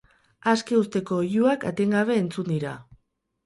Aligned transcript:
Aske 0.51 0.79
uzteko 0.83 1.21
oihuak 1.27 1.67
etengabe 1.73 2.19
entzun 2.25 2.51
dira. 2.53 2.77